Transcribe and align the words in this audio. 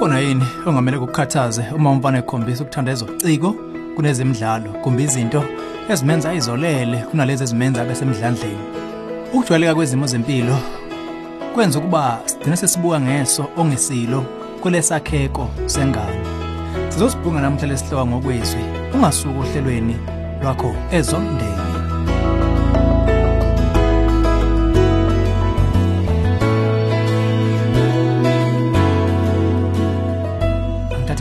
kukhona 0.00 0.18
yini 0.18 0.44
ongamele 0.66 0.98
kukhathaze 0.98 1.64
uma 1.76 1.90
umfana 1.90 2.18
ekhombisa 2.18 2.62
ukuthanda 2.62 2.92
ezociko 2.92 3.54
kunezemidlalo 3.96 4.70
kumbe 4.82 5.02
izinto 5.02 5.44
ezimenza 5.90 6.34
izolele 6.34 6.98
kunalezi 7.10 7.42
ezimenza 7.44 7.82
abe 7.82 7.94
semidlandleni 7.94 8.64
ukujwayeleka 9.32 9.74
kwezimo 9.74 10.06
zempilo 10.06 10.56
kwenza 11.54 11.78
ukuba 11.78 12.20
sigcine 12.26 12.56
sesibuka 12.56 13.00
ngeso 13.00 13.44
ongesilo 13.56 14.24
kwelesakheko 14.60 15.48
sengane. 15.66 16.20
Sizosibhunga 16.88 17.40
namhla 17.40 17.68
lesihloko 17.68 18.06
ngokwezwi 18.06 18.62
ungasuki 18.94 19.38
ohlelweni 19.38 19.96
lwakho 20.42 20.74
ezomndeni 20.92 21.69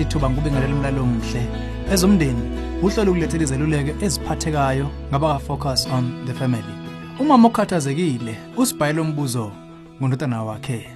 ngithatha 0.10 0.18
ithuba 0.18 0.30
ngikubingelela 0.30 0.74
umlalo 0.74 1.02
omuhle 1.04 1.44
ezomndeni 1.94 2.44
uhlelo 2.82 3.12
ukulethela 3.12 3.44
izeluleko 3.44 3.92
eziphathekayo 4.06 4.88
ngabaka-focus 5.10 5.88
on 5.88 6.26
the 6.26 6.34
family. 6.34 6.74
Umama 7.20 7.48
okhathazekile 7.48 8.36
usibhayela 8.58 9.02
umbuzo 9.02 9.52
ngondodana 10.02 10.44
wakhe. 10.44 10.90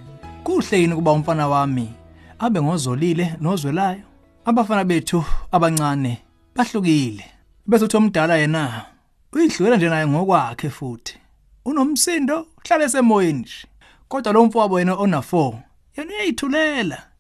Kuhle 0.44 0.81
yini 0.81 0.94
ukuba 0.94 1.12
umfana 1.12 1.48
wami 1.48 1.94
abe 2.39 2.62
ngozolile 2.62 3.36
nozwelayo? 3.41 4.03
Abafana 4.45 4.84
bethu 4.84 5.23
abancane 5.52 6.22
bahlukile. 6.55 7.25
Bese 7.67 7.86
uthi 7.86 7.98
omdala 7.98 8.38
yena 8.38 8.86
uyidlulela 9.34 9.77
nje 9.77 9.89
naye 9.89 10.08
ngokwakhe 10.08 10.70
futhi. 10.70 11.17
Unomsindo 11.66 12.48
uhlale 12.58 12.89
semoyeni 12.89 13.39
nje. 13.39 13.67
Kodwa 14.08 14.34
lo 14.34 14.45
mfowabo 14.45 14.80
yena 14.80 14.94
ona4 14.94 15.53
yena 15.98 16.11
uyayithulela. 16.14 17.12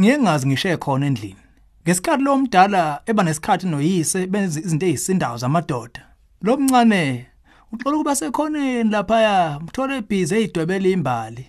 Ngeke 0.00 0.18
ngazi 0.18 0.46
ngishe 0.46 0.76
khona 0.76 1.06
endlini. 1.06 1.36
Ngesikhathi 1.84 2.22
lo 2.22 2.36
mdala 2.36 3.02
eba 3.06 3.22
nesikhathi 3.22 3.66
noyise 3.66 4.26
benza 4.26 4.60
izinto 4.60 4.86
ezisindayo 4.86 5.36
zamadoda. 5.36 6.02
Lo 6.42 6.56
mncane 6.56 7.26
uxola 7.72 7.96
ukuba 7.96 8.16
sekhoneni 8.16 8.90
laphaya 8.90 9.60
mthole 9.60 9.96
ebhizi 9.96 10.34
eyidwebela 10.34 10.88
imbali. 10.88 11.46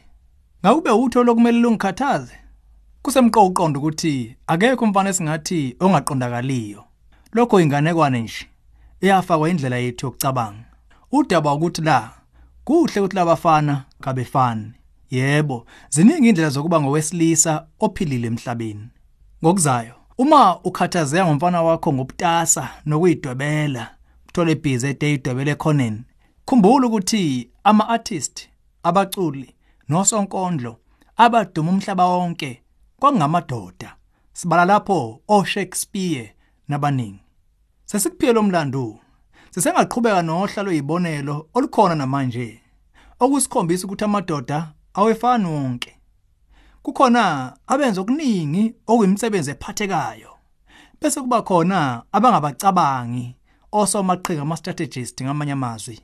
Ngakube 0.63 0.91
utho 0.91 1.23
lokumele 1.23 1.59
lungikhathaze? 1.59 2.35
Kusemqoqo 3.01 3.47
uqonda 3.47 3.79
ukuthi 3.79 4.35
akekho 4.47 4.85
umfana 4.85 5.09
esingathi 5.09 5.75
ongaqondakaliyo. 5.79 6.83
Lokho 7.33 7.61
inganekwane 7.61 8.21
nje 8.21 8.47
iyafakwa 9.01 9.49
indlela 9.49 9.77
yethu 9.77 10.05
yokucabanga. 10.05 10.65
Udaba 11.11 11.53
ukuthi 11.53 11.81
la 11.81 12.11
kuhle 12.65 12.99
ukuthi 13.01 13.15
labafana 13.15 13.83
kabefani. 14.01 14.71
Yebo 15.11 15.65
ziningi 15.89 16.29
indlela 16.29 16.49
zokuba 16.49 16.81
ngowesilisa 16.81 17.67
ophilile 17.79 18.27
emhlabeni. 18.27 18.87
Ngokuzayo 19.43 19.93
uma 20.17 20.59
ukhathazeka 20.63 21.25
ngomfana 21.25 21.61
wakho 21.61 21.93
ngobutasa 21.93 22.69
nokuyidwebela 22.85 23.95
uthole 24.27 24.51
ibhizi 24.51 24.87
edeyidwebele 24.87 25.51
ekhoneni 25.51 26.01
khumbula 26.45 26.87
ukuthi 26.87 27.49
ama-artist 27.63 28.49
abaculi 28.83 29.55
nosonkondlo 29.89 30.77
abaduma 31.17 31.71
umhlaba 31.71 32.05
wonke 32.05 32.61
kwakungamadoda 32.99 33.95
sibala 34.33 34.65
lapho 34.65 35.21
oShakespeare 35.27 36.35
nabaningi. 36.67 37.19
Sesikuphile 37.85 38.39
umlando 38.39 38.99
sisengaqhubeka 39.51 40.21
nohlalo 40.21 40.69
oyibonelo 40.71 41.35
olukhona 41.53 41.95
namanje. 41.95 42.61
Okusikhombisa 43.19 43.85
ukuthi 43.85 44.03
amadoda 44.03 44.73
awefani 44.93 45.45
wonke. 45.45 45.97
Kukhona 46.83 47.53
abenza 47.67 48.01
okuningi 48.01 48.75
okuyimisebenzi 48.87 49.51
ephathekayo 49.51 50.31
bese 51.01 51.21
kuba 51.21 51.41
khona 51.41 52.03
abangabacabangi 52.11 53.35
osomaqhinga 53.71 54.41
ama 54.41 54.57
strategist 54.57 55.23
ngamanye 55.23 55.51
amazwi 55.51 55.99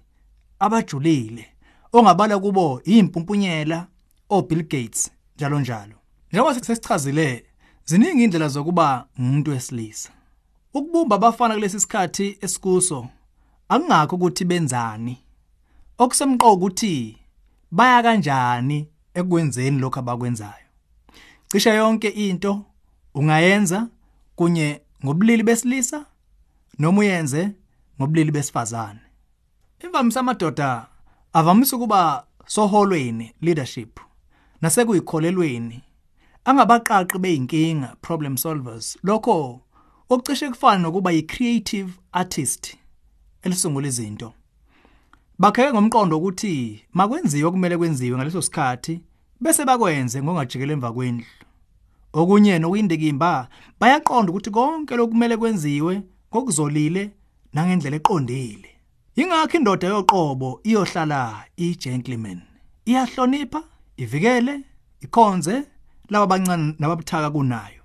abajulile 0.59 1.45
ongabala 1.93 2.39
kubo 2.39 2.81
impumpunyela 2.83 3.87
oBill 4.29 4.63
Gates 4.63 5.11
njalo 5.35 5.59
njalo. 5.59 5.95
Njengoba 6.31 6.53
sesichazile 6.53 7.45
ziningi 7.85 8.23
indlela 8.23 8.47
zokuba 8.47 9.07
umuntu 9.19 9.51
wesilisa. 9.51 10.09
Ukubumba 10.73 11.15
abafana 11.15 11.53
kulesi 11.53 11.79
sikhathi 11.79 12.37
esikuso 12.41 13.07
akungakho 13.69 14.15
ukuthi 14.15 14.45
benzani. 14.45 15.17
Okusemqoka 15.97 16.51
ukuthi 16.51 17.17
baya 17.71 18.03
kanjani 18.03 18.87
ekwenzeni 19.13 19.79
lokho 19.79 19.99
abakwenzayo? 19.99 20.67
Cishe 21.47 21.69
yonke 21.69 22.07
into 22.09 22.65
ungayenza 23.15 23.87
kunye 24.35 24.81
ngobulili 25.05 25.43
besilisa 25.43 26.05
noma 26.79 26.99
uyenze 26.99 27.51
ngobulili 27.99 28.31
besifazane? 28.31 28.99
Imvamisa 29.83 30.19
amadoda 30.19 30.87
avamisa 31.33 31.75
ukuba 31.75 32.25
soholweni 32.45 33.33
leadership 33.41 33.99
nasekuyikholelweni 34.61 35.83
angabaqaqi 36.45 37.17
beyinkinga 37.19 37.95
problem 38.01 38.37
solvers. 38.37 38.97
Lokho 39.03 39.61
okucishe 40.09 40.49
kufana 40.49 40.77
nokuba 40.77 41.11
yi-creative 41.11 41.91
artist 42.11 42.75
elisungula 43.41 43.87
izinto. 43.87 44.33
Bakheke 45.39 45.73
ngomqondo 45.73 46.17
ukuthi 46.17 46.81
makwenziwe 46.93 47.47
okumele 47.49 47.77
kwenziwe 47.77 48.17
ngaleso 48.17 48.41
sikhathi 48.41 49.01
bese 49.41 49.65
bakwenze 49.65 50.17
ngongajikela 50.23 50.73
emva 50.73 50.91
kwendlu. 50.91 51.25
Okunye 52.13 52.59
nokuyindikimba 52.59 53.47
bayaqonda 53.79 54.31
ukuthi 54.31 54.49
konke 54.49 54.95
lokumele 54.95 55.37
kwenziwe 55.37 55.93
ngokuzolile 56.31 57.03
nangendlela 57.53 57.97
eqondile. 57.99 58.69
Ingakho 59.15 59.57
indoda 59.57 59.87
yoqobo 59.87 60.49
iyohlala 60.63 61.45
i-gentleman. 61.57 62.41
Iyahlonipha 62.85 63.61
ivikele 63.97 64.53
ikhonze 65.05 65.55
laba 66.09 66.23
abancane 66.23 66.75
nababuthaka 66.79 67.29
kunayo. 67.29 67.83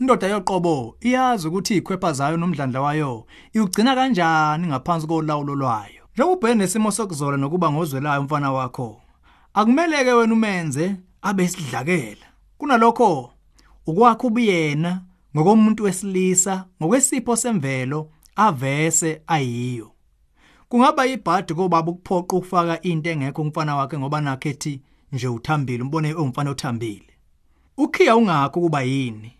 Indoda 0.00 0.26
yoqobo 0.26 0.96
iyazi 1.00 1.48
ukuthi 1.48 1.76
ikhwepha 1.76 2.12
zayo 2.12 2.36
nomdlandla 2.36 2.80
wayo 2.80 3.26
iugcina 3.56 3.94
kanjani 3.94 4.66
ngaphansi 4.66 5.06
kolawulo 5.06 5.54
lwayo. 5.54 5.97
Njengoba 6.18 6.36
ubheke 6.36 6.54
nesimo 6.54 6.90
sokuzola 6.90 7.36
nokuba 7.36 7.72
ngozwelayo 7.72 8.20
umfana 8.20 8.52
wakho 8.52 9.00
akumeleke 9.54 10.12
wena 10.12 10.34
umenze 10.34 10.96
abe 11.22 11.44
isidlakela 11.44 12.26
kunalokho 12.58 13.32
ukwakho 13.86 14.26
ubuyena 14.26 15.02
ngokomuntu 15.36 15.84
wesilisa 15.84 16.64
ngokwesipho 16.82 17.36
semvelo 17.36 18.10
avese 18.36 19.22
ayiyo. 19.26 19.92
Kungaba 20.68 21.06
ibhadi 21.06 21.54
kobaba 21.54 21.90
ukuphoqa 21.90 22.36
ukufaka 22.36 22.82
into 22.82 23.10
engekho 23.10 23.42
umfana 23.42 23.76
wakhe 23.76 23.98
ngoba 23.98 24.20
nakhe 24.20 24.50
ethi 24.50 24.82
nje 25.12 25.28
uthambile 25.28 25.82
umbone 25.82 26.14
ungumfana 26.14 26.50
othambile. 26.50 27.12
Ukhiya 27.76 28.16
ungakho 28.16 28.60
kuba 28.60 28.82
yini? 28.82 29.32